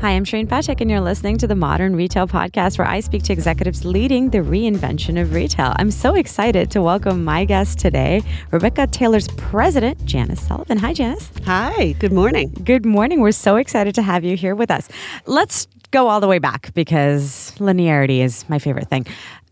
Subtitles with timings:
[0.00, 3.22] Hi, I'm Shareen Pathak, and you're listening to the Modern Retail Podcast, where I speak
[3.24, 5.74] to executives leading the reinvention of retail.
[5.76, 10.78] I'm so excited to welcome my guest today, Rebecca Taylor's president, Janice Sullivan.
[10.78, 11.30] Hi, Janice.
[11.44, 12.50] Hi, good morning.
[12.64, 13.20] Good morning.
[13.20, 14.88] We're so excited to have you here with us.
[15.26, 19.04] Let's go all the way back because linearity is my favorite thing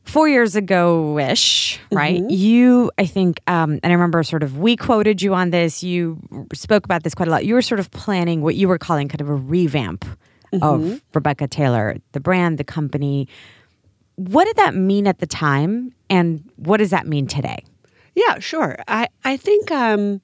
[0.05, 2.23] four years ago ish, right?
[2.23, 2.30] Mm-hmm.
[2.30, 5.83] You, I think, um, and I remember sort of we quoted you on this.
[5.83, 6.19] You
[6.55, 7.45] spoke about this quite a lot.
[7.45, 10.07] You were sort of planning what you were calling kind of a revamp
[10.52, 10.62] mm-hmm.
[10.62, 13.29] of Rebecca Taylor, the brand, the company.
[14.16, 17.64] What did that mean at the time, and what does that mean today?
[18.14, 18.76] Yeah, sure.
[18.88, 20.21] I I think um,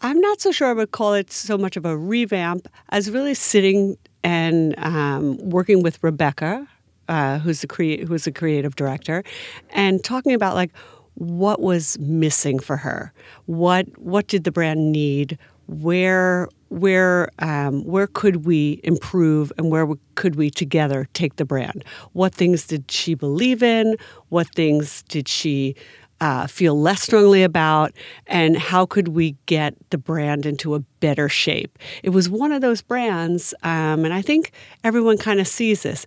[0.00, 3.34] I'm not so sure I would call it so much of a revamp as really
[3.34, 6.66] sitting and um, working with Rebecca,
[7.08, 9.22] uh, who's the crea- who's the creative director,
[9.70, 10.72] and talking about like
[11.14, 13.12] what was missing for her.
[13.46, 15.38] What what did the brand need?
[15.66, 21.84] Where where um, where could we improve and where could we together take the brand?
[22.12, 23.96] What things did she believe in?
[24.28, 25.74] What things did she
[26.20, 27.92] uh, feel less strongly about,
[28.26, 31.78] and how could we get the brand into a better shape?
[32.02, 36.06] It was one of those brands, um, and I think everyone kind of sees this.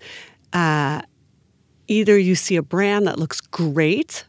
[0.51, 1.01] Uh,
[1.87, 4.25] either you see a brand that looks great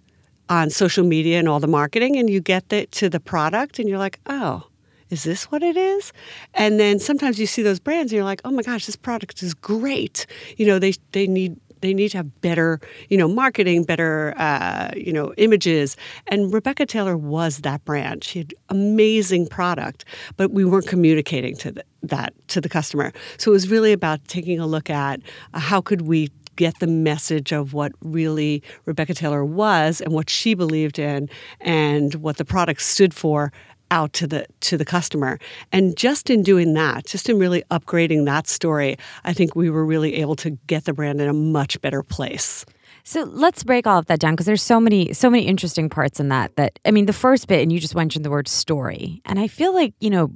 [0.49, 3.89] on social media and all the marketing, and you get the, to the product, and
[3.89, 4.65] you're like, oh,
[5.11, 6.13] is this what it is?
[6.55, 9.43] And then sometimes you see those brands and you're like, oh my gosh, this product
[9.43, 10.27] is great.
[10.57, 14.91] You know, they they need they need to have better, you know, marketing, better, uh,
[14.97, 15.97] you know, images.
[16.27, 18.23] And Rebecca Taylor was that brand.
[18.25, 20.05] She had amazing product,
[20.37, 23.13] but we weren't communicating to the, that to the customer.
[23.39, 25.21] So it was really about taking a look at
[25.55, 30.29] uh, how could we get the message of what really Rebecca Taylor was and what
[30.29, 33.51] she believed in and what the product stood for
[33.91, 35.39] out to the to the customer.
[35.73, 39.85] And just in doing that, just in really upgrading that story, I think we were
[39.85, 42.65] really able to get the brand in a much better place.
[43.05, 46.21] So let's break all of that down because there's so many so many interesting parts
[46.21, 49.23] in that that I mean the first bit and you just mentioned the word story.
[49.25, 50.33] And I feel like, you know,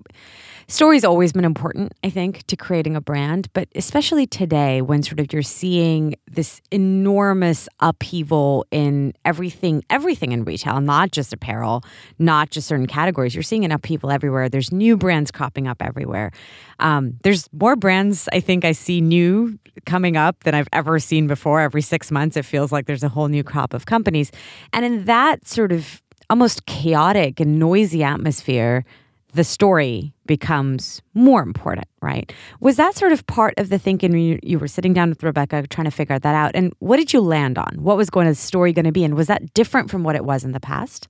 [0.69, 5.21] story's always been important, I think, to creating a brand, but especially today when sort
[5.21, 11.83] of you're seeing this enormous upheaval in everything, everything in retail, not just apparel,
[12.19, 13.35] not just certain categories.
[13.35, 14.49] You're seeing an upheaval everywhere.
[14.49, 16.31] There's new brands cropping up everywhere.
[16.79, 21.27] Um, there's more brands I think I see new coming up than I've ever seen
[21.27, 21.61] before.
[21.61, 24.31] Every six months, it feels like there's a whole new crop of companies.
[24.73, 28.85] And in that sort of almost chaotic and noisy atmosphere,
[29.35, 32.33] the story becomes more important, right?
[32.61, 35.23] Was that sort of part of the thinking when you, you, were sitting down with
[35.23, 36.53] Rebecca trying to figure that out?
[36.55, 37.77] And what did you land on?
[37.81, 39.05] What was going to the story going to be?
[39.05, 41.09] And was that different from what it was in the past?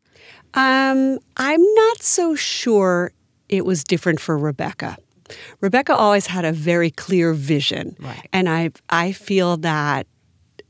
[0.55, 3.13] Um, I'm not so sure
[3.49, 4.97] it was different for Rebecca.
[5.61, 7.97] Rebecca always had a very clear vision.
[7.99, 8.29] Right.
[8.33, 10.07] And I I feel that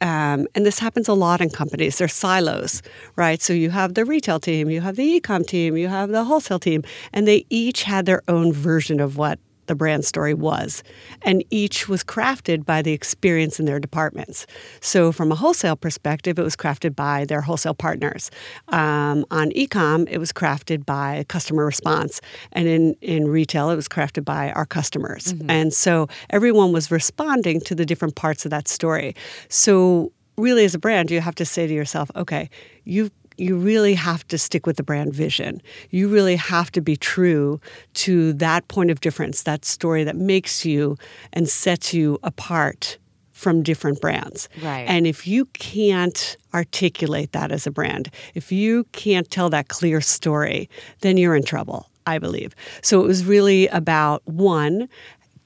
[0.01, 1.99] um, and this happens a lot in companies.
[1.99, 2.83] They're silos,
[3.17, 3.41] right?
[3.41, 6.59] So you have the retail team, you have the ecom team, you have the wholesale
[6.59, 6.83] team,
[7.13, 10.83] and they each had their own version of what the brand story was.
[11.23, 14.47] And each was crafted by the experience in their departments.
[14.81, 18.31] So, from a wholesale perspective, it was crafted by their wholesale partners.
[18.69, 22.21] Um, on ecom, it was crafted by customer response.
[22.53, 25.33] And in, in retail, it was crafted by our customers.
[25.33, 25.51] Mm-hmm.
[25.51, 29.15] And so, everyone was responding to the different parts of that story.
[29.49, 32.51] So, really, as a brand, you have to say to yourself, okay,
[32.85, 35.61] you've you really have to stick with the brand vision.
[35.91, 37.61] You really have to be true
[37.95, 40.97] to that point of difference, that story that makes you
[41.33, 42.99] and sets you apart
[43.33, 44.49] from different brands.
[44.63, 44.87] Right.
[44.89, 50.01] And if you can't articulate that as a brand, if you can't tell that clear
[50.01, 50.71] story,
[51.01, 52.55] then you're in trouble, I believe.
[52.81, 54.89] So it was really about one,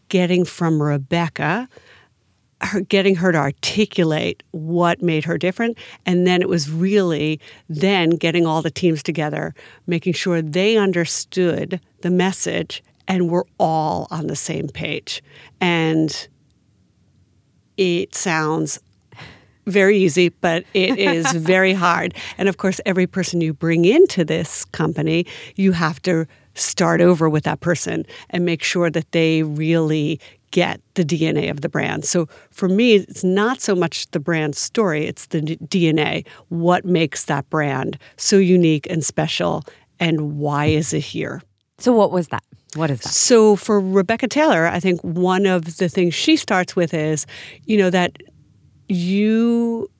[0.08, 1.68] getting from Rebecca
[2.60, 8.10] her getting her to articulate what made her different and then it was really then
[8.10, 9.54] getting all the teams together
[9.86, 15.22] making sure they understood the message and we're all on the same page
[15.60, 16.28] and
[17.76, 18.80] it sounds
[19.68, 22.14] very easy, but it is very hard.
[22.36, 27.28] And of course, every person you bring into this company, you have to start over
[27.28, 30.20] with that person and make sure that they really
[30.50, 32.04] get the DNA of the brand.
[32.04, 36.26] So for me, it's not so much the brand story, it's the DNA.
[36.48, 39.64] What makes that brand so unique and special,
[40.00, 41.42] and why is it here?
[41.78, 42.42] So, what was that?
[42.74, 43.08] What is that?
[43.08, 47.26] So, for Rebecca Taylor, I think one of the things she starts with is,
[47.64, 48.16] you know, that
[48.88, 49.90] you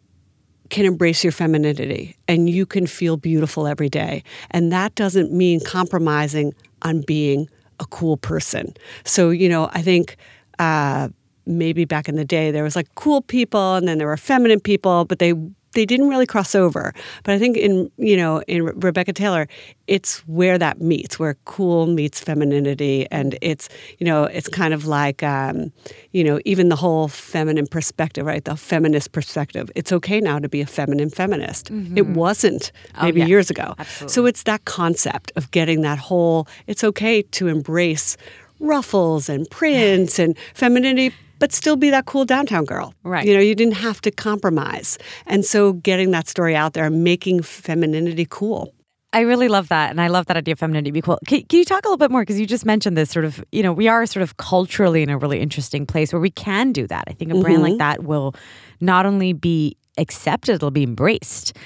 [0.71, 4.23] can embrace your femininity and you can feel beautiful every day.
[4.50, 6.53] And that doesn't mean compromising
[6.83, 7.49] on being
[7.81, 8.75] a cool person.
[9.05, 10.17] So, you know, I think
[10.58, 11.08] uh,
[11.46, 14.60] maybe back in the day there was like cool people and then there were feminine
[14.60, 15.34] people, but they
[15.72, 16.94] they didn't really cross over.
[17.22, 19.49] But I think in you know in Rebecca Taylor,
[19.87, 23.69] it's where that meets, where cool meets femininity, and it's
[23.99, 25.72] you know it's kind of like um,
[26.12, 28.44] you know even the whole feminine perspective, right?
[28.44, 29.70] The feminist perspective.
[29.75, 31.70] It's okay now to be a feminine feminist.
[31.70, 31.99] Mm-hmm.
[31.99, 33.26] It wasn't oh, maybe yeah.
[33.26, 33.75] years ago.
[33.78, 34.12] Absolutely.
[34.12, 36.49] So it's that concept of getting that whole.
[36.66, 38.16] It's okay to embrace
[38.60, 42.94] ruffles and prints and femininity but still be that cool downtown girl.
[43.05, 43.26] Right.
[43.26, 44.99] You know, you didn't have to compromise.
[45.26, 48.75] And so getting that story out there and making femininity cool.
[49.12, 49.90] I really love that.
[49.90, 51.19] And I love that idea of femininity be cool.
[51.26, 52.22] Can, can you talk a little bit more?
[52.22, 55.08] Because you just mentioned this sort of, you know, we are sort of culturally in
[55.08, 57.04] a really interesting place where we can do that.
[57.08, 57.43] I think a mm-hmm.
[57.43, 57.78] brand like mm-hmm.
[57.78, 58.34] that will
[58.81, 61.56] not only be accepted, it'll be embraced.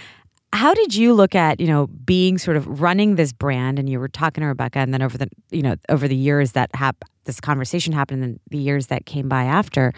[0.53, 3.79] How did you look at, you know, being sort of running this brand?
[3.79, 6.53] And you were talking to Rebecca and then over the, you know, over the years
[6.53, 9.93] that hap- this conversation happened in the years that came by after,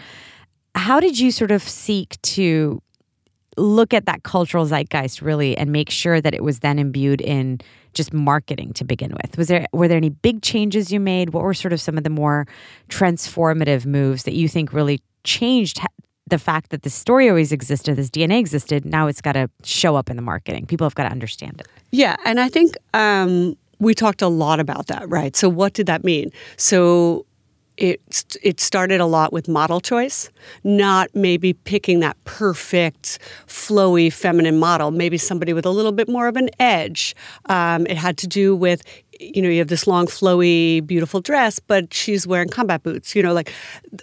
[0.74, 2.80] how did you sort of seek to
[3.56, 7.60] look at that cultural zeitgeist really and make sure that it was then imbued in
[7.92, 9.36] just marketing to begin with?
[9.38, 11.30] Was there were there any big changes you made?
[11.30, 12.46] What were sort of some of the more
[12.88, 15.80] transformative moves that you think really changed
[16.26, 19.96] the fact that the story always existed, this DNA existed, now it's got to show
[19.96, 20.66] up in the marketing.
[20.66, 21.68] People have got to understand it.
[21.90, 25.36] Yeah, and I think um, we talked a lot about that, right?
[25.36, 26.32] So what did that mean?
[26.56, 27.26] So
[27.76, 30.30] it it started a lot with model choice,
[30.62, 34.90] not maybe picking that perfect, flowy feminine model.
[34.90, 37.16] Maybe somebody with a little bit more of an edge.
[37.46, 38.82] Um, it had to do with
[39.20, 43.14] you know, you have this long, flowy, beautiful dress, but she's wearing combat boots.
[43.14, 43.52] You know, like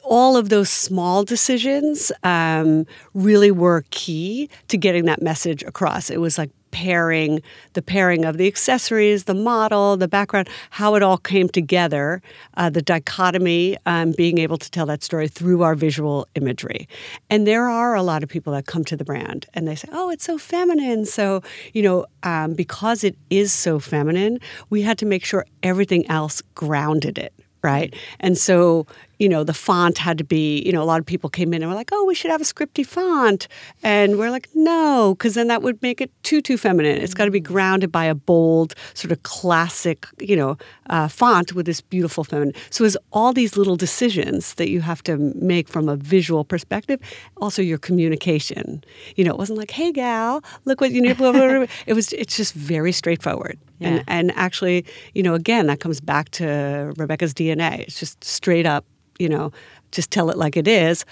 [0.04, 6.10] all of those small decisions um, really were key to getting that message across.
[6.10, 7.42] It was like pairing,
[7.74, 12.22] the pairing of the accessories, the model, the background, how it all came together,
[12.56, 16.88] uh, the dichotomy, um, being able to tell that story through our visual imagery.
[17.30, 19.90] And there are a lot of people that come to the brand and they say,
[19.92, 21.06] oh, it's so feminine.
[21.06, 21.42] So,
[21.74, 24.40] you know, um, because it is so feminine,
[24.70, 27.34] we had to make sure everything else grounded it
[27.64, 27.96] right?
[28.20, 28.88] And so,
[29.22, 31.62] you know, the font had to be, you know, a lot of people came in
[31.62, 33.48] and were like, oh, we should have a scripty font.
[33.84, 36.98] And we're like, no, because then that would make it too, too feminine.
[36.98, 37.44] It's got to be mm.
[37.44, 40.58] grounded by a bold, sort of classic, you know,
[40.90, 42.56] uh, font with this beautiful feminine.
[42.72, 47.00] So it's all these little decisions that you have to make from a visual perspective.
[47.38, 48.84] Also, your communication.
[49.18, 51.68] You know, it wasn't like, hey, gal, look what you know.
[51.86, 53.60] it was, it's just very straightforward.
[53.78, 53.88] Yeah.
[53.88, 54.84] And, and actually,
[55.14, 57.82] you know, again, that comes back to Rebecca's DNA.
[57.82, 58.84] It's just straight up,
[59.22, 59.52] you know,
[59.92, 61.06] just tell it like it is,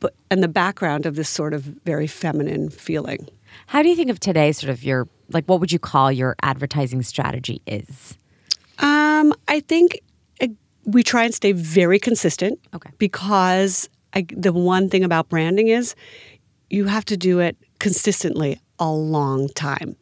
[0.00, 3.28] but and the background of this sort of very feminine feeling.
[3.66, 6.36] How do you think of today, sort of your like, what would you call your
[6.42, 8.16] advertising strategy is?
[8.78, 10.00] Um, I think
[10.86, 12.60] we try and stay very consistent.
[12.72, 12.90] Okay.
[12.98, 15.94] Because I, the one thing about branding is
[16.70, 19.96] you have to do it consistently a long time.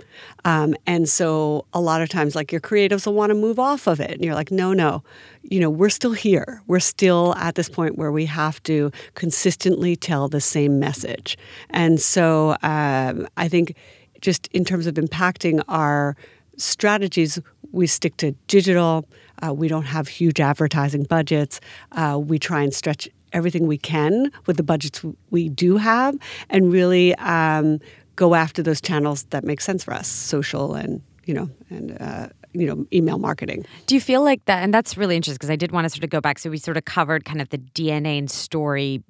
[0.44, 3.87] Um, and so a lot of times, like your creatives will want to move off
[3.87, 4.12] of it.
[4.12, 5.03] And you're like, no, no,
[5.43, 6.62] you know, we're still here.
[6.67, 11.38] We're still at this point where we have to consistently tell the same message.
[11.71, 13.76] And so um, I think
[14.21, 16.17] just in terms of impacting our
[16.56, 17.38] strategies,
[17.73, 19.06] we stick to digital.
[19.44, 21.61] Uh, we don't have huge advertising budgets.
[21.93, 26.17] Uh, we try and stretch everything we can with the budgets we do have
[26.48, 27.81] and really um,
[28.17, 32.29] go after those channels that make sense for us, social and you know and uh,
[32.53, 33.65] you know email marketing.
[33.87, 34.63] Do you feel like that?
[34.63, 36.39] And that's really interesting because I did want to sort of go back.
[36.39, 39.03] So we sort of covered kind of the DNA and story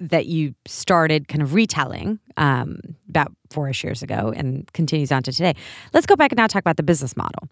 [0.00, 5.32] that you started kind of retelling um, about four-ish years ago and continues on to
[5.32, 5.54] today.
[5.92, 7.48] Let's go back and now talk about the business model.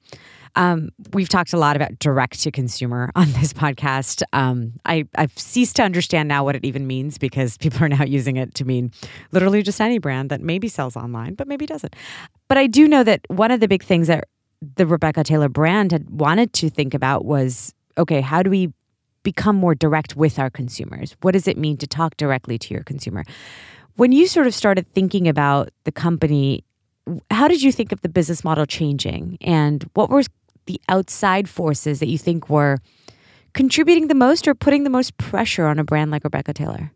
[0.57, 4.23] Um, we've talked a lot about direct to consumer on this podcast.
[4.33, 8.05] Um, I, I've ceased to understand now what it even means because people are now
[8.05, 8.93] using it to mean
[9.33, 11.95] literally just any brand that maybe sells online, but maybe doesn't.
[12.49, 14.25] But I do know that one of the big things that
[14.77, 18.73] the Rebecca Taylor brand had wanted to think about was okay, how do we
[19.23, 21.17] become more direct with our consumers?
[21.21, 23.25] What does it mean to talk directly to your consumer?
[23.97, 26.65] When you sort of started thinking about the company,
[27.31, 29.37] how did you think of the business model changing?
[29.41, 30.23] And what were
[30.67, 32.79] the outside forces that you think were
[33.53, 36.93] contributing the most or putting the most pressure on a brand like Rebecca Taylor?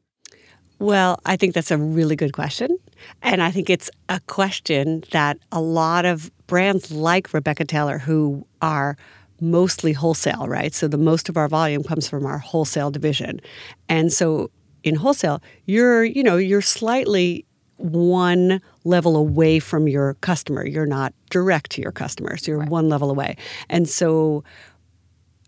[0.78, 2.76] Well, I think that's a really good question.
[3.22, 8.46] And I think it's a question that a lot of brands like Rebecca Taylor, who
[8.60, 8.96] are
[9.44, 10.74] mostly wholesale, right?
[10.74, 13.40] So the most of our volume comes from our wholesale division.
[13.88, 14.50] And so
[14.82, 17.44] in wholesale, you're, you know, you're slightly
[17.76, 20.66] one level away from your customer.
[20.66, 22.46] You're not direct to your customers.
[22.46, 22.68] You're right.
[22.68, 23.36] one level away.
[23.68, 24.44] And so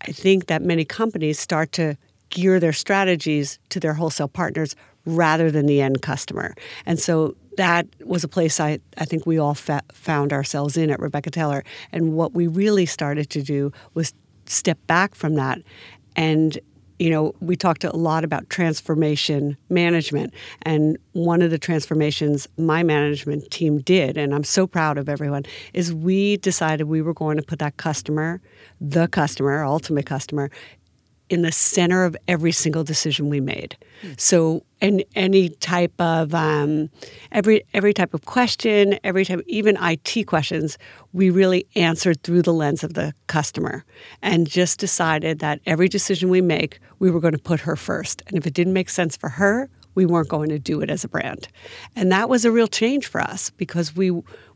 [0.01, 1.97] I think that many companies start to
[2.29, 4.75] gear their strategies to their wholesale partners
[5.05, 6.53] rather than the end customer.
[6.85, 10.89] And so that was a place I, I think we all fa- found ourselves in
[10.89, 11.63] at Rebecca Taylor.
[11.91, 14.13] And what we really started to do was
[14.45, 15.59] step back from that
[16.15, 16.57] and
[16.99, 20.33] you know, we talked a lot about transformation management.
[20.63, 25.43] And one of the transformations my management team did, and I'm so proud of everyone,
[25.73, 28.41] is we decided we were going to put that customer,
[28.81, 30.49] the customer, ultimate customer,
[31.29, 33.77] in the center of every single decision we made.
[34.01, 34.19] Mm.
[34.19, 36.89] So, and any type of um,
[37.31, 40.77] every every type of question, every type, even IT questions,
[41.13, 43.83] we really answered through the lens of the customer,
[44.21, 48.21] and just decided that every decision we make, we were going to put her first.
[48.27, 51.03] And if it didn't make sense for her, we weren't going to do it as
[51.03, 51.47] a brand.
[51.95, 54.11] And that was a real change for us because we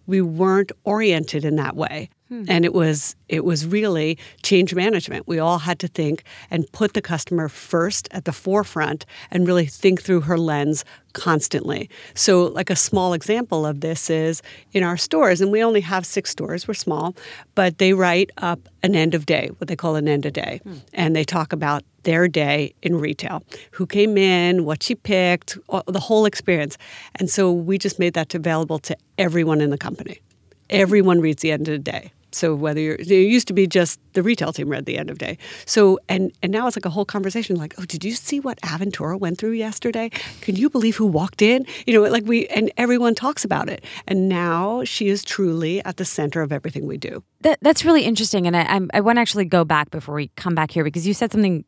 [0.05, 2.09] we weren't oriented in that way.
[2.31, 2.45] Hmm.
[2.47, 5.27] And it was it was really change management.
[5.27, 9.65] We all had to think and put the customer first at the forefront and really
[9.65, 11.89] think through her lens constantly.
[12.13, 16.05] So like a small example of this is in our stores and we only have
[16.05, 17.17] 6 stores, we're small,
[17.53, 20.61] but they write up an end of day, what they call an end of day.
[20.63, 20.75] Hmm.
[20.93, 25.57] And they talk about their day in retail, who came in, what she picked,
[25.87, 26.77] the whole experience.
[27.15, 30.21] And so we just made that available to everyone in the company.
[30.69, 32.13] Everyone reads the end of the day.
[32.31, 35.17] So whether you're, it used to be just the retail team read the end of
[35.17, 35.37] day.
[35.65, 37.55] So and and now it's like a whole conversation.
[37.55, 40.09] Like, oh, did you see what Aventura went through yesterday?
[40.41, 41.65] Can you believe who walked in?
[41.85, 43.83] You know, like we and everyone talks about it.
[44.07, 47.23] And now she is truly at the center of everything we do.
[47.41, 48.47] That, that's really interesting.
[48.47, 51.13] And I I want to actually go back before we come back here because you
[51.13, 51.65] said something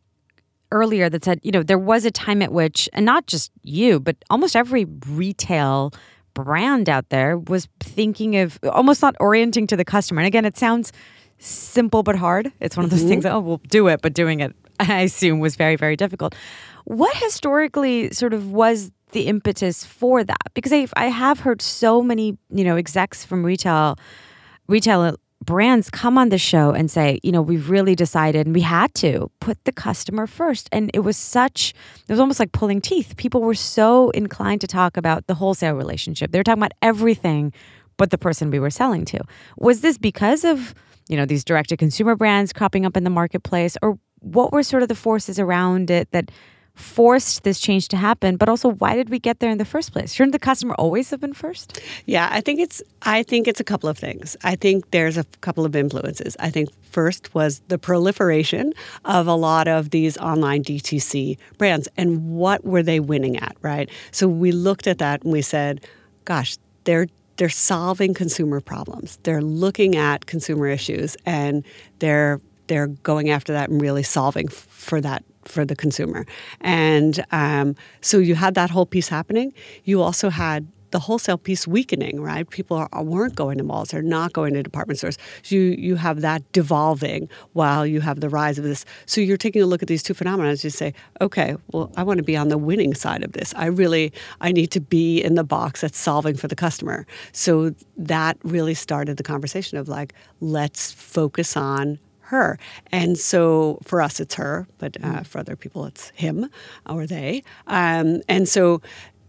[0.74, 4.00] earlier that said, you know, there was a time at which, and not just you,
[4.00, 5.93] but almost every retail
[6.34, 10.22] brand out there was thinking of almost not orienting to the customer.
[10.22, 10.92] And again, it sounds
[11.38, 12.52] simple but hard.
[12.60, 13.10] It's one of those mm-hmm.
[13.10, 16.36] things that, oh, we'll do it, but doing it, I assume, was very, very difficult.
[16.86, 20.52] What historically sort of was the impetus for that?
[20.54, 23.98] Because I, I have heard so many, you know, execs from retail,
[24.68, 28.62] retail brands come on the show and say, you know, we've really decided and we
[28.62, 30.69] had to put the customer first.
[30.71, 31.73] And it was such,
[32.07, 33.15] it was almost like pulling teeth.
[33.17, 36.31] People were so inclined to talk about the wholesale relationship.
[36.31, 37.53] They were talking about everything
[37.97, 39.19] but the person we were selling to.
[39.57, 40.73] Was this because of,
[41.07, 43.77] you know, these direct to consumer brands cropping up in the marketplace?
[43.81, 46.31] Or what were sort of the forces around it that
[46.75, 49.92] forced this change to happen but also why did we get there in the first
[49.94, 50.13] place?
[50.13, 51.80] Shouldn't the customer always have been first?
[52.06, 54.36] Yeah i think it's i think it's a couple of things.
[54.44, 56.36] I think there's a couple of influences.
[56.39, 58.74] I think first was the proliferation
[59.06, 63.89] of a lot of these online dtc brands and what were they winning at right?
[64.12, 65.86] So we looked at that and we said
[66.25, 69.18] gosh they're they're solving consumer problems.
[69.24, 71.63] They're looking at consumer issues and
[72.00, 76.25] they're they're going after that and really solving for that for the consumer.
[76.62, 79.53] And um, so you had that whole piece happening.
[79.83, 82.47] You also had the wholesale piece weakening, right?
[82.51, 85.17] People are, weren't going to malls; they're not going to department stores.
[85.41, 88.85] So you you have that devolving while you have the rise of this.
[89.07, 92.03] So you're taking a look at these two phenomena as you say, okay, well, I
[92.03, 93.53] want to be on the winning side of this.
[93.57, 97.07] I really I need to be in the box that's solving for the customer.
[97.31, 102.58] So that really started the conversation of like, let's focus on her.
[102.92, 105.27] And so for us, it's her, but uh, mm.
[105.27, 106.50] for other people, it's him
[106.88, 107.44] or they.
[107.68, 108.82] Um, and so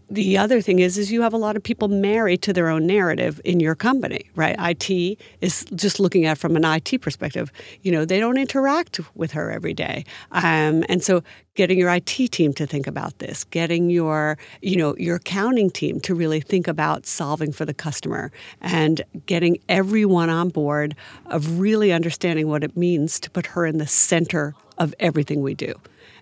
[0.09, 2.85] the other thing is is you have a lot of people married to their own
[2.85, 4.55] narrative in your company right?
[4.59, 7.51] It is just looking at from an it perspective.
[7.81, 10.05] You know they don't interact with her every day.
[10.31, 11.23] Um, and so
[11.55, 15.99] getting your it team to think about this getting your you know your accounting team
[16.01, 18.31] to really think about solving for the customer
[18.61, 20.95] and getting everyone on board
[21.27, 25.53] of really understanding what it means to put her in the center of everything we
[25.53, 25.73] do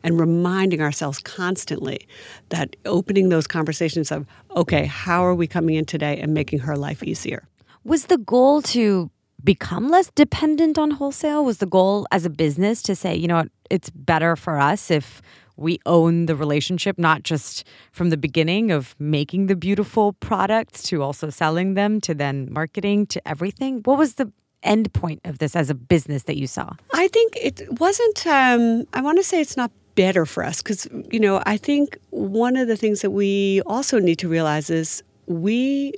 [0.04, 2.08] and reminding ourselves constantly
[2.50, 6.76] that opening those conversations of, okay, how are we coming in today and making her
[6.76, 7.48] life easier?
[7.84, 9.10] Was the goal to
[9.44, 11.44] become less dependent on wholesale?
[11.44, 14.92] Was the goal as a business to say, you know what, it's better for us
[14.92, 15.22] if
[15.56, 21.02] we own the relationship, not just from the beginning of making the beautiful products to
[21.02, 23.82] also selling them to then marketing to everything?
[23.84, 24.32] What was the
[24.64, 26.74] end point of this as a business that you saw?
[26.94, 30.62] I think it wasn't, um, I want to say it's not better for us.
[30.62, 34.70] Because you know i think one of the things that we also need to realize
[34.70, 35.94] is we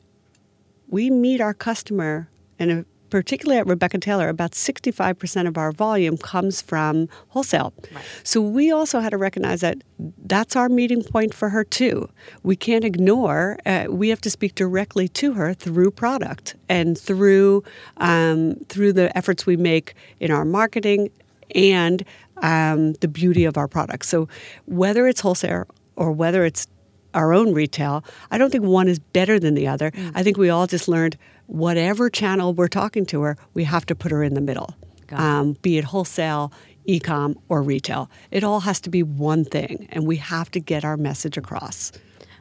[0.89, 6.61] we meet our customer and particularly at rebecca taylor about 65% of our volume comes
[6.61, 7.73] from wholesale.
[7.93, 8.03] Right.
[8.23, 9.77] so we also had to recognize that
[10.25, 12.09] that's our meeting point for her too.
[12.43, 17.63] We can't ignore uh, we have to speak directly to her through product and through
[17.97, 21.09] um, through the efforts we make in our marketing
[21.53, 22.03] and
[22.41, 24.07] um, the beauty of our products.
[24.07, 24.27] So
[24.65, 25.65] whether it's wholesale
[25.95, 26.67] or whether it's
[27.13, 29.91] our own retail, I don't think one is better than the other.
[30.13, 33.95] I think we all just learned whatever channel we're talking to her, we have to
[33.95, 34.75] put her in the middle,
[35.09, 35.13] it.
[35.13, 36.51] um, be it wholesale,
[36.85, 38.09] e-com, or retail.
[38.31, 41.91] It all has to be one thing, and we have to get our message across.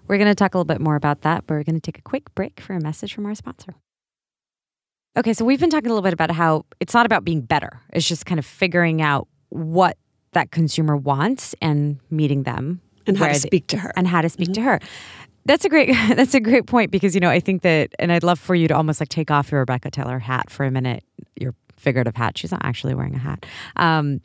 [0.06, 1.98] We're going to talk a little bit more about that, but we're going to take
[1.98, 3.74] a quick break for a message from our sponsor.
[5.16, 7.80] Okay, so we've been talking a little bit about how it's not about being better.
[7.90, 9.96] It's just kind of figuring out what
[10.32, 13.92] that consumer wants and meeting them And how to speak to her.
[13.96, 14.80] and how to speak to her.
[15.46, 18.24] That's a great that's a great point because you know I think that and I'd
[18.24, 21.04] love for you to almost like take off your Rebecca Taylor hat for a minute,
[21.38, 22.36] your figurative hat.
[22.38, 23.46] She's not actually wearing a hat.
[23.76, 24.20] Um,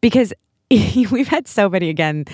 [0.00, 0.32] because
[0.70, 2.24] we've had so many again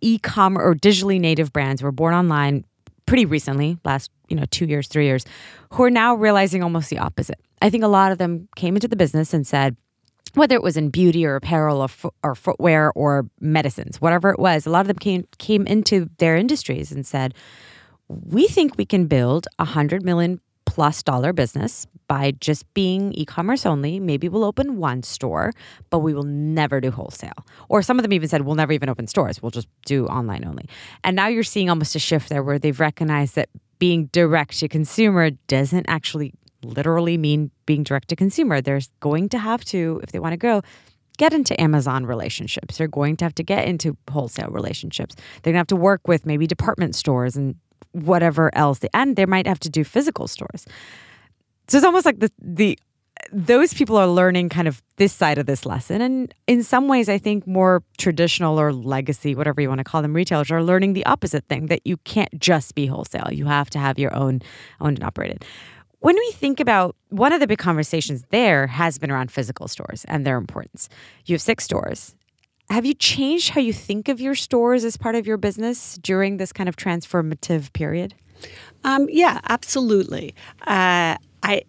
[0.00, 2.64] e-commerce or digitally native brands were born online
[3.06, 5.24] pretty recently, last, you know, 2 years, 3 years,
[5.72, 7.38] who are now realizing almost the opposite.
[7.60, 9.76] I think a lot of them came into the business and said
[10.34, 14.38] whether it was in beauty or apparel or, fo- or footwear or medicines, whatever it
[14.38, 17.34] was, a lot of them came came into their industries and said,
[18.08, 23.66] "We think we can build a hundred million plus dollar business by just being e-commerce
[23.66, 24.00] only.
[24.00, 25.52] Maybe we'll open one store,
[25.90, 28.88] but we will never do wholesale." Or some of them even said, "We'll never even
[28.88, 29.42] open stores.
[29.42, 30.66] We'll just do online only."
[31.04, 34.68] And now you're seeing almost a shift there where they've recognized that being direct to
[34.68, 36.32] consumer doesn't actually
[36.64, 38.60] literally mean being direct to consumer.
[38.60, 40.62] They're going to have to, if they want to grow,
[41.18, 42.78] get into Amazon relationships.
[42.78, 45.14] They're going to have to get into wholesale relationships.
[45.42, 47.56] They're going to have to work with maybe department stores and
[47.92, 48.80] whatever else.
[48.94, 50.66] And they might have to do physical stores.
[51.68, 52.78] So it's almost like the the
[53.30, 56.00] those people are learning kind of this side of this lesson.
[56.00, 60.02] And in some ways, I think more traditional or legacy, whatever you want to call
[60.02, 63.28] them, retailers are learning the opposite thing that you can't just be wholesale.
[63.30, 64.42] You have to have your own
[64.80, 65.44] owned and operated.
[66.02, 70.04] When we think about one of the big conversations there has been around physical stores
[70.06, 70.88] and their importance.
[71.26, 72.16] You have six stores.
[72.70, 76.38] Have you changed how you think of your stores as part of your business during
[76.38, 78.14] this kind of transformative period?
[78.82, 80.34] Um, yeah, absolutely.
[80.62, 81.62] Uh, I,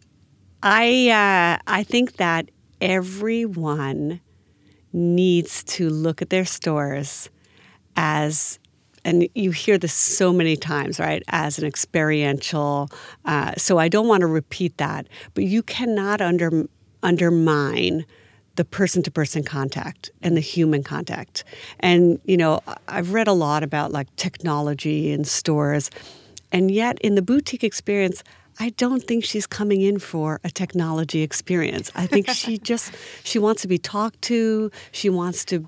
[0.63, 2.49] I, uh, I think that
[2.81, 4.19] everyone
[4.91, 7.29] needs to look at their stores
[7.95, 8.57] as
[9.05, 11.23] and you hear this so many times, right?
[11.29, 12.89] As an experiential.
[13.25, 16.67] Uh, so I don't want to repeat that, but you cannot under,
[17.01, 18.05] undermine
[18.55, 21.43] the person-to-person contact and the human contact.
[21.79, 25.89] And you know, I've read a lot about like technology in stores,
[26.51, 28.23] and yet in the boutique experience.
[28.59, 31.91] I don't think she's coming in for a technology experience.
[31.95, 34.69] I think she just she wants to be talked to.
[34.91, 35.67] She wants to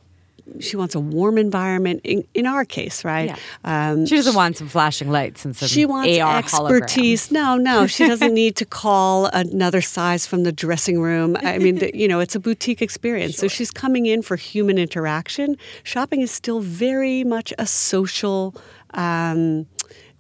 [0.59, 2.01] she wants a warm environment.
[2.03, 3.37] In, in our case, right?
[3.63, 6.77] Um, She doesn't want some flashing lights and some she wants AR hologram.
[6.77, 7.31] expertise.
[7.31, 11.35] No, no, she doesn't need to call another size from the dressing room.
[11.41, 13.37] I mean, the, you know, it's a boutique experience.
[13.37, 15.57] So she's coming in for human interaction.
[15.83, 18.55] Shopping is still very much a social.
[18.93, 19.67] Um,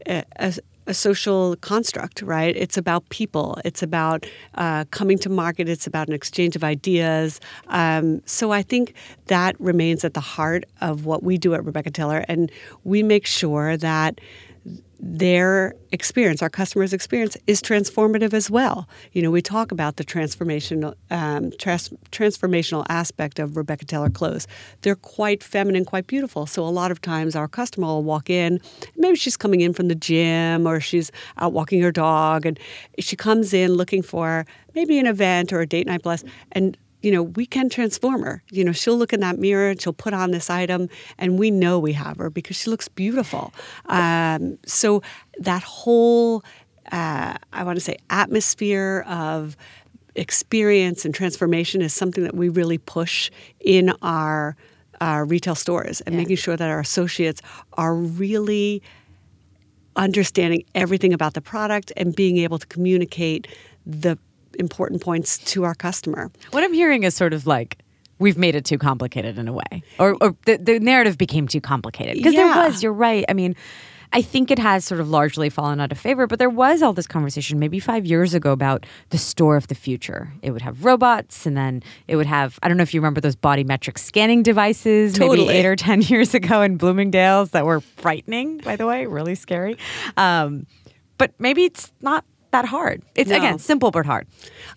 [0.07, 0.53] a, a,
[0.87, 2.55] a social construct, right?
[2.55, 3.57] It's about people.
[3.65, 5.67] It's about uh, coming to market.
[5.67, 7.39] It's about an exchange of ideas.
[7.67, 8.93] Um, so I think
[9.27, 12.51] that remains at the heart of what we do at Rebecca Taylor, and
[12.83, 14.19] we make sure that
[14.99, 18.87] their experience, our customers' experience, is transformative as well.
[19.11, 24.47] You know, we talk about the transformational um, trans- transformational aspect of Rebecca Taylor clothes.
[24.81, 26.45] They're quite feminine, quite beautiful.
[26.45, 28.59] So a lot of times, our customer will walk in.
[28.97, 32.59] Maybe she's coming in from the gym, or she's out walking her dog, and
[32.99, 37.11] she comes in looking for maybe an event or a date night bless, and you
[37.11, 38.41] know, we can transform her.
[38.49, 40.89] You know, she'll look in that mirror and she'll put on this item,
[41.19, 43.53] and we know we have her because she looks beautiful.
[43.85, 45.03] Um, so
[45.39, 46.43] that whole,
[46.91, 49.55] uh, I want to say, atmosphere of
[50.15, 54.55] experience and transformation is something that we really push in our
[55.01, 56.21] our retail stores and Yeah.
[56.21, 57.41] making sure that our associates
[57.73, 58.81] are really
[59.97, 63.47] understanding everything about the product and being able to communicate
[63.85, 64.17] the
[64.59, 66.31] important points to our customer.
[66.51, 67.77] What I'm hearing is sort of like
[68.19, 71.61] we've made it too complicated in a way, or, or the, the narrative became too
[71.61, 72.15] complicated.
[72.15, 72.53] Because Yeah.
[72.53, 73.25] there was, you're right.
[73.27, 73.55] I mean,
[74.13, 76.93] I think it has sort of largely fallen out of favor, but there was all
[76.93, 80.31] this conversation maybe five years ago about the store of the future.
[80.41, 83.19] It would have robots, and then it would have, I don't know if you remember
[83.19, 85.53] those body metric scanning devices maybe Totally.
[85.55, 89.77] eight or 10 years ago in Bloomingdale's that were frightening, by the way, really scary.
[90.15, 90.65] Um,
[91.17, 92.23] but maybe it's not
[92.55, 93.01] that hard.
[93.15, 93.37] It's No.
[93.37, 94.25] again simple but hard.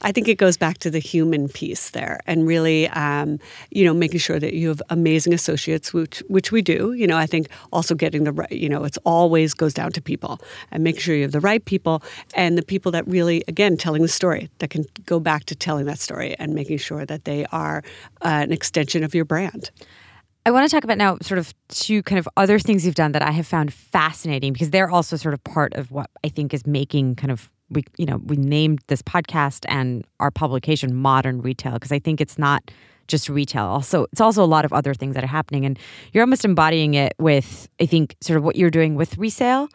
[0.02, 3.38] I think it goes back to the human piece there, and really, um,
[3.70, 6.92] you know, making sure that you have amazing associates, which which we do.
[7.00, 8.50] You know, I think also getting the right.
[8.64, 10.34] You know, it's always goes down to people,
[10.72, 11.96] and making sure you have the right people
[12.34, 15.86] and the people that really, again, telling the story that can go back to telling
[15.86, 17.78] that story and making sure that they are
[18.24, 19.70] uh, an extension of your brand.
[20.46, 23.12] I want to talk about now sort of two kind of other things you've done
[23.12, 26.54] that I have found fascinating because they're also sort of part of what I think
[26.54, 31.40] is making kind of we you know we named this podcast and our publication modern
[31.40, 32.70] retail because I think it's not
[33.06, 35.78] just retail also it's also a lot of other things that are happening and
[36.12, 39.68] you're almost embodying it with I think sort of what you're doing with resale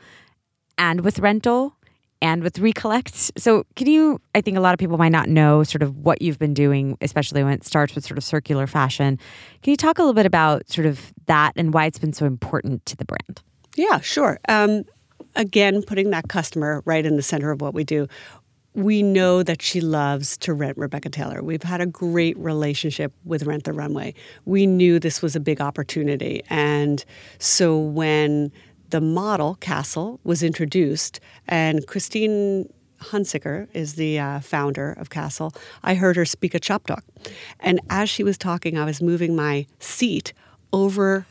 [0.78, 1.76] and with rental
[2.24, 3.38] and with recollect.
[3.38, 4.20] So, can you?
[4.34, 6.98] I think a lot of people might not know sort of what you've been doing,
[7.02, 9.20] especially when it starts with sort of circular fashion.
[9.62, 12.26] Can you talk a little bit about sort of that and why it's been so
[12.26, 13.42] important to the brand?
[13.76, 14.40] Yeah, sure.
[14.48, 14.86] Um,
[15.36, 18.08] again, putting that customer right in the center of what we do.
[18.76, 21.43] We know that she loves to rent Rebecca Taylor.
[21.43, 24.15] We've had a great relationship with Rent the Runway.
[24.46, 26.41] We knew this was a big opportunity.
[26.50, 27.06] And
[27.38, 28.52] so when
[28.89, 32.67] the model, CaaStle, was introduced, and Christine
[33.00, 35.56] Hunsicker is the uh, founder of CaaStle.
[35.84, 37.02] I heard her speak at Shoptalk.
[37.60, 40.34] And as she was talking, I was moving my seat
[40.72, 41.26] over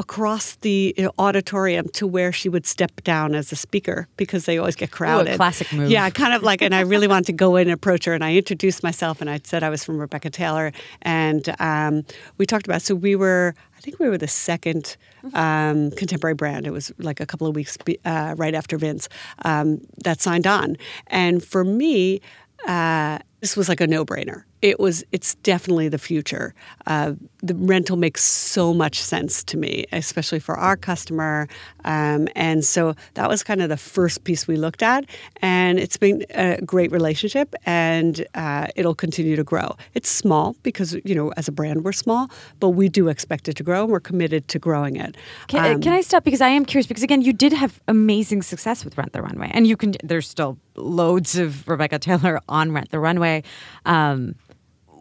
[0.00, 4.74] across the auditorium to where she would step down as a speaker because they always
[4.74, 5.36] get crowded.
[5.36, 5.90] classic move.
[5.90, 8.14] Yeah, kind of like, and I really wanted to go in and approach her.
[8.14, 10.72] And I introduced myself and I said I was from Rebecca Taylor.
[11.02, 12.04] And um,
[12.38, 14.96] we talked about, so we were, I think we were the second
[15.34, 16.66] um, contemporary brand.
[16.66, 19.06] It was like a couple of weeks uh, right after Vince
[19.44, 20.78] um, that signed on.
[21.08, 22.22] And for me,
[22.66, 24.44] uh, this was like a no-brainer.
[24.62, 25.04] It was.
[25.12, 26.54] It's definitely the future.
[26.86, 31.48] Uh, the rental makes so much sense to me, especially for our customer.
[31.84, 35.06] Um, and so that was kind of the first piece we looked at,
[35.40, 39.76] and it's been a great relationship, and uh, it'll continue to grow.
[39.94, 43.54] It's small because you know, as a brand, we're small, but we do expect it
[43.54, 45.16] to grow, and we're committed to growing it.
[45.48, 48.42] Can, Um, can I stop because I am curious because again you did have amazing
[48.42, 52.72] success with Rent the Runway and you can there's still loads of Rebecca Taylor on
[52.72, 53.42] Rent the Runway.
[53.86, 54.34] Um,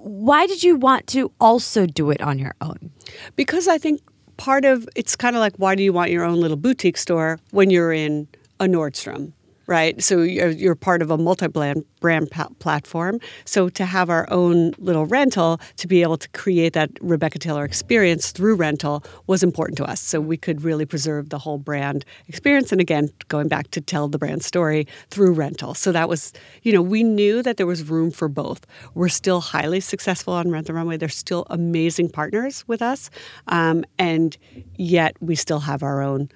[0.01, 2.91] why did you want to also do it on your own?
[3.35, 4.01] Because I think
[4.37, 7.39] part of it's kind of like why do you want your own little boutique store
[7.51, 8.27] when you're in
[8.59, 9.33] a Nordstrom,
[9.69, 10.01] right?
[10.01, 13.19] So you're, you're part of a multi-brand brand platform.
[13.45, 17.65] So to have our own little rental to be able to create that Rebecca Taylor
[17.65, 20.01] experience through rental was important to us.
[20.01, 22.71] So we could really preserve the whole brand experience.
[22.71, 25.75] And again, going back to tell the brand story through rental.
[25.75, 28.65] So that was, you know, we knew that there was room for both.
[28.95, 30.97] We're still highly successful on Rent the Runway.
[30.97, 33.11] They're still amazing partners with us,
[33.47, 34.35] um, and
[34.77, 36.29] yet we still have our own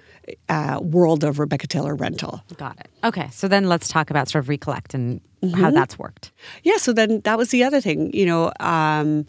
[0.50, 2.44] uh, world of Rebecca Taylor rental.
[2.58, 2.90] Got it.
[3.04, 5.22] Okay, so then let's talk about sort of recollect and
[5.56, 6.32] how that's worked.
[6.64, 6.78] Yeah.
[6.78, 8.52] So then that was the other thing, you know.
[8.60, 9.26] Um,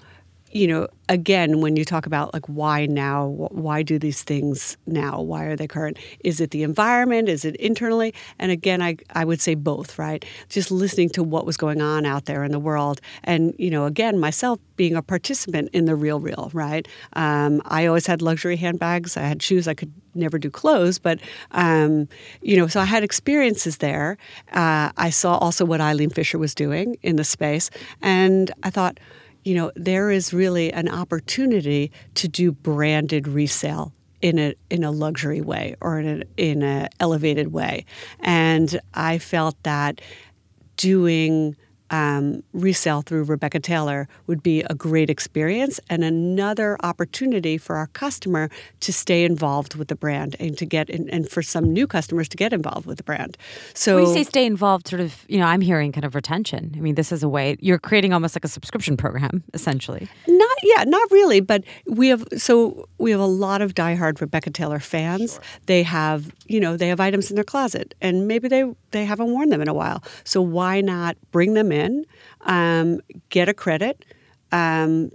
[0.54, 5.20] you know, again, when you talk about like why now, why do these things now?
[5.20, 5.98] Why are they current?
[6.20, 7.28] Is it the environment?
[7.28, 8.14] Is it internally?
[8.38, 10.24] And again, I, I would say both, right?
[10.48, 13.00] Just listening to what was going on out there in the world.
[13.24, 16.86] And, you know, again, myself being a participant in the RealReal, right?
[17.14, 19.16] Um, I always had luxury handbags.
[19.16, 19.66] I had shoes.
[19.66, 21.18] I could never do clothes, but,
[21.50, 22.08] um,
[22.40, 24.16] you know, so I had experiences there.
[24.52, 27.68] Uh, I saw also what Eileen Fisher was doing in the space.
[28.00, 29.00] And I thought,
[29.44, 34.90] you know, there is really an opportunity to do branded resale in a in a
[34.90, 37.84] luxury way or in a in a elevated way,
[38.20, 40.00] and I felt that
[40.76, 41.56] doing
[41.90, 47.88] um, resale through Rebecca Taylor would be a great experience and another opportunity for our
[47.88, 48.48] customer
[48.80, 52.28] to stay involved with the brand and to get in, and for some new customers
[52.28, 53.36] to get involved with the brand.
[53.74, 56.72] So When you say stay involved, sort of, you know, I'm hearing kind of retention.
[56.76, 60.08] I mean, this is a way you're creating almost like a subscription program, essentially.
[60.64, 64.80] Yeah, not really, but we have so we have a lot of diehard Rebecca Taylor
[64.80, 65.38] fans.
[65.66, 69.30] They have you know they have items in their closet, and maybe they they haven't
[69.30, 70.02] worn them in a while.
[70.24, 72.06] So why not bring them in,
[72.42, 74.06] um, get a credit,
[74.52, 75.10] um,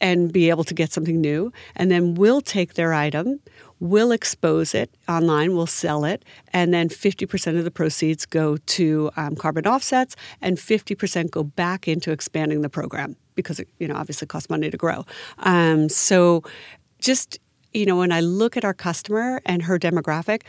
[0.00, 3.38] and be able to get something new, and then we'll take their item.
[3.78, 9.10] We'll expose it online, we'll sell it, and then 50% of the proceeds go to
[9.16, 13.94] um, carbon offsets, and 50% go back into expanding the program because it, you know,
[13.94, 15.04] obviously costs money to grow.
[15.38, 16.42] Um, so
[16.98, 17.38] just,
[17.72, 20.42] you know, when I look at our customer and her demographic,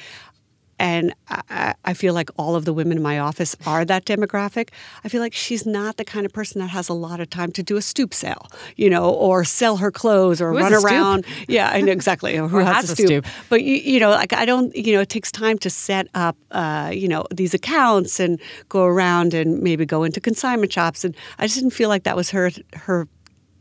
[0.78, 4.70] and I, I, feel like all of the women in my office are that demographic.
[5.04, 7.52] I feel like she's not the kind of person that has a lot of time
[7.54, 11.26] to do a stoop sale, you know, or sell her clothes or who run around.
[11.48, 12.36] Yeah, I know exactly.
[12.46, 13.08] Who has, has, a stoop?
[13.08, 13.26] stoop?
[13.50, 16.38] But you, you, know, like I don't, you know, it takes time to set up,
[16.52, 21.06] uh, you know, these accounts and go around and maybe go into consignment shops.
[21.06, 23.08] And I just didn't feel like that was her her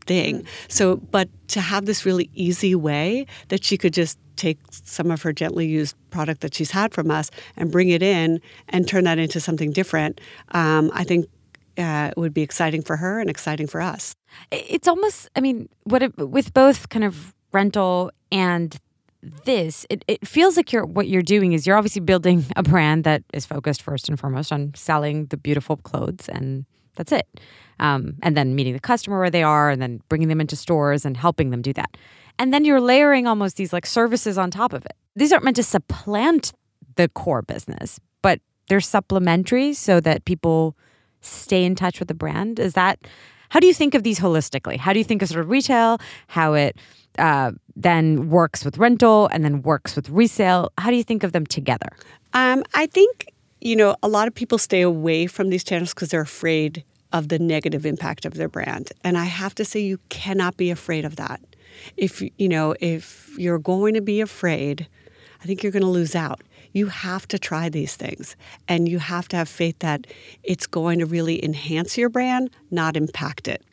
[0.05, 0.41] thing.
[0.41, 0.47] Mm.
[0.67, 5.21] So, but to have this really easy way that she could just take some of
[5.21, 9.03] her gently used product that she's had from us and bring it in and turn
[9.05, 10.21] that into something different,
[10.51, 11.27] um, I think
[11.77, 14.15] uh, would be exciting for her and exciting for us.
[14.51, 18.77] It's almost, I mean, what it, with both kind of rental and
[19.45, 23.03] this, it, it feels like you're what you're doing is you're obviously building a brand
[23.05, 27.27] that is focused first and foremost on selling the beautiful clothes, and that's it.
[27.79, 31.05] Um, and then meeting the customer where they are, and then bringing them into stores
[31.05, 31.97] and helping them do that.
[32.37, 34.95] And then you're layering almost these like services on top of it.
[35.15, 36.53] These aren't meant to supplant
[36.95, 40.75] the core business, but they're supplementary so that people
[41.21, 42.59] stay in touch with the brand.
[42.59, 42.99] Is that
[43.49, 44.77] how do you think of these holistically?
[44.77, 46.77] How do you think of sort of retail, how it
[47.17, 50.71] uh, then works with rental and then works with resale?
[50.77, 51.89] How do you think of them together?
[52.33, 56.09] Um, I think, you know, a lot of people stay away from these channels because
[56.09, 58.91] they're afraid of the negative impact of their brand.
[59.03, 61.39] And I have to say, you cannot be afraid of that
[61.97, 64.87] if you know if you're going to be afraid
[65.41, 66.41] i think you're going to lose out.
[66.73, 68.35] You have to try these things
[68.67, 70.07] and you have to have faith that
[70.43, 73.63] it's going to really enhance your brand not impact it.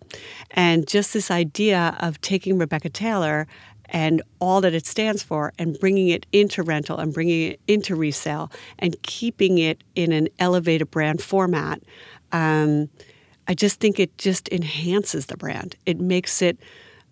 [0.53, 3.49] And just this idea of taking rebecca taylor
[3.87, 7.97] and all that it stands for and bringing it into rental and bringing it into
[7.97, 11.83] resale and keeping it in an elevated brand format
[12.33, 12.89] um,
[13.49, 15.77] i just think it just enhances the brand.
[15.87, 16.59] It makes it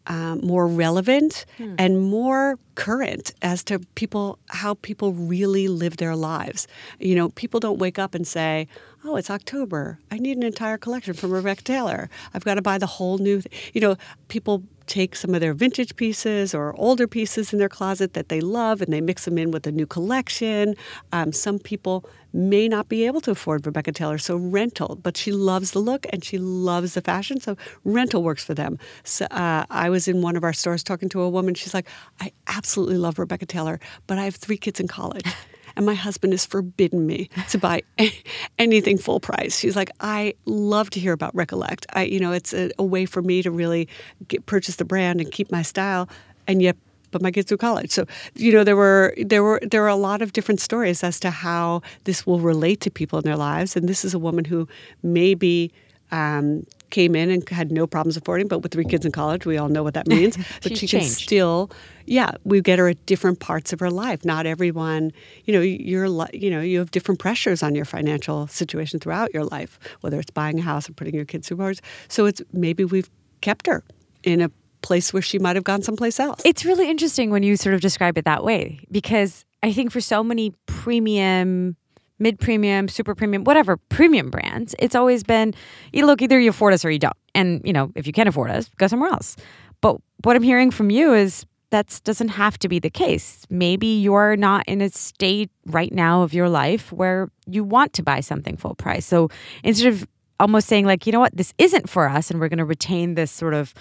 [0.06, 1.74] um, more relevant hmm.
[1.78, 6.66] and more current as to people how people really live their lives.
[6.98, 8.66] You know, people don't wake up and say,
[9.04, 9.98] "Oh, it's October.
[10.10, 12.10] I need an entire collection from Rebecca Taylor.
[12.34, 13.70] I've got to buy the whole new." Th-.
[13.74, 13.96] You know,
[14.28, 18.40] people take some of their vintage pieces or older pieces in their closet that they
[18.40, 20.74] love and they mix them in with a new collection.
[21.12, 25.30] Um, some people may not be able to afford Rebecca Taylor, so rental, but she
[25.30, 28.78] loves the look and she loves the fashion, so rental works for them.
[29.04, 31.54] So, uh, I was in one of our stores talking to a woman.
[31.54, 31.88] She's like,
[32.20, 35.26] I absolutely love Rebecca Taylor, but I have three kids in college.
[35.80, 37.80] and my husband has forbidden me to buy
[38.58, 39.58] anything full price.
[39.58, 41.86] She's like, I love to hear about Recollect.
[41.94, 43.88] I, you know, it's a, a way for me to really
[44.28, 46.06] get, purchase the brand and keep my style,
[46.46, 46.76] and yet
[47.12, 47.90] put my kids through college.
[47.92, 51.18] So, you know, there were there were there were a lot of different stories as
[51.20, 53.74] to how this will relate to people in their lives.
[53.74, 54.68] And this is a woman who
[55.02, 55.72] maybe
[56.12, 59.56] um, came in and had no problems affording, but with three kids in college, we
[59.56, 60.36] all know what that means.
[60.62, 61.70] but she can still,
[62.06, 64.24] yeah, we get her at different parts of her life.
[64.24, 65.12] Not everyone,
[65.44, 69.44] you know, you're, you know, you have different pressures on your financial situation throughout your
[69.44, 71.80] life, whether it's buying a house or putting your kids through college.
[72.08, 73.82] So it's maybe we've kept her
[74.22, 74.50] in a
[74.82, 76.40] place where she might have gone someplace else.
[76.44, 80.00] It's really interesting when you sort of describe it that way because I think for
[80.00, 81.76] so many premium
[82.20, 85.54] mid premium, super premium, whatever premium brands, it's always been,
[85.92, 87.16] you look, either you afford us or you don't.
[87.34, 89.36] And, you know, if you can't afford us, go somewhere else.
[89.80, 93.44] But what I'm hearing from you is that doesn't have to be the case.
[93.48, 98.02] Maybe you're not in a state right now of your life where you want to
[98.02, 99.06] buy something full price.
[99.06, 99.30] So
[99.62, 100.06] instead of
[100.38, 103.14] almost saying, like, you know what, this isn't for us, and we're going to retain
[103.14, 103.72] this sort of,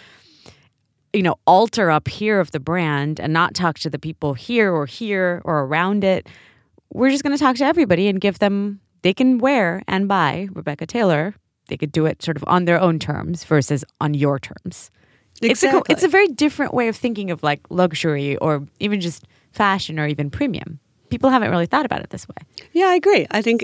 [1.14, 4.72] you know, altar up here of the brand and not talk to the people here
[4.72, 6.28] or here or around it
[6.92, 10.50] we're just going to talk to everybody and give them, they can wear and buy
[10.54, 11.36] Rebecca Taylor.
[11.68, 14.92] They could do it sort of on their own terms versus on your terms.
[15.42, 15.80] Exactly.
[15.80, 19.26] It's a, it's a very different way of thinking of like luxury or even just
[19.52, 20.80] fashion or even premium.
[21.10, 22.66] People haven't really thought about it this way.
[22.74, 23.26] Yeah, I agree.
[23.32, 23.64] I think,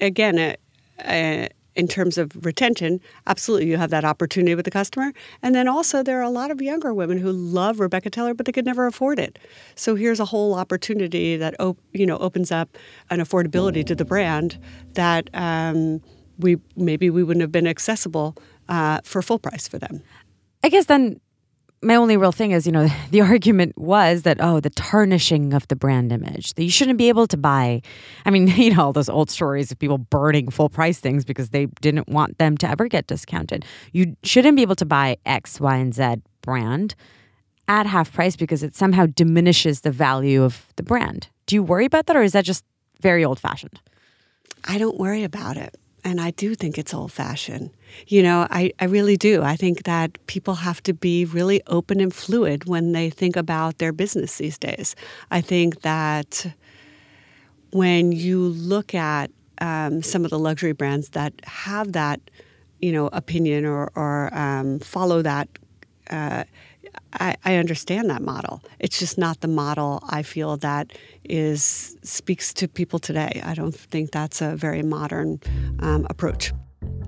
[0.00, 0.54] again, uh,
[1.02, 5.12] uh, in terms of retention, absolutely you have that opportunity with the customer.
[5.42, 8.46] And then also there are a lot of younger women who love Rebecca Taylor, but
[8.46, 9.38] they could never afford it.
[9.74, 12.76] So here's a whole opportunity that op- you know opens up
[13.10, 14.58] an affordability to the brand
[14.94, 16.02] that um,
[16.38, 18.36] we maybe we wouldn't have been accessible
[18.68, 20.02] uh, for full price for them.
[20.64, 21.20] I guess then
[21.82, 25.68] my only real thing is, you know, the argument was that, oh, the tarnishing of
[25.68, 27.82] the brand image, that you shouldn't be able to buy.
[28.24, 31.50] I mean, you know, all those old stories of people burning full price things because
[31.50, 33.64] they didn't want them to ever get discounted.
[33.92, 36.94] You shouldn't be able to buy X, Y, and Z brand
[37.68, 41.28] at half price because it somehow diminishes the value of the brand.
[41.46, 42.64] Do you worry about that or is that just
[43.00, 43.80] very old fashioned?
[44.64, 45.76] I don't worry about it.
[46.06, 47.70] And I do think it's old fashioned.
[48.06, 49.42] You know, I, I really do.
[49.42, 53.78] I think that people have to be really open and fluid when they think about
[53.78, 54.94] their business these days.
[55.32, 56.46] I think that
[57.72, 62.20] when you look at um, some of the luxury brands that have that,
[62.80, 65.48] you know, opinion or, or um, follow that,
[66.10, 66.44] uh,
[67.12, 68.62] I, I, understand that model.
[68.78, 70.92] It's just not the model I feel that
[71.24, 73.40] is speaks to people today.
[73.44, 75.40] I don't think that's a very modern
[75.80, 76.52] um, approach.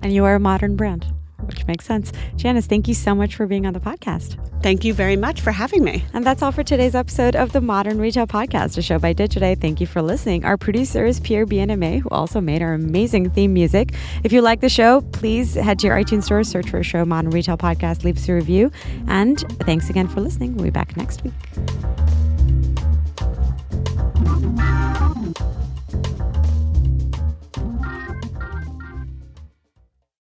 [0.01, 1.05] And you are a modern brand
[1.45, 2.11] which makes sense.
[2.35, 4.37] Janice, thank you so much for being on the podcast.
[4.61, 6.03] Thank you very much for having me.
[6.13, 9.59] And that's all for today's episode of the Modern Retail Podcast, a show by Digiday.
[9.59, 10.45] Thank you for listening.
[10.45, 13.93] Our producer is Pierre Bienaimé, who also made our amazing theme music.
[14.23, 17.31] If you like the show, please head to your iTunes store, search for show Modern
[17.31, 18.71] Retail Podcast, leave us a review.
[19.07, 20.55] And thanks again for listening.
[20.55, 21.33] We'll be back next week.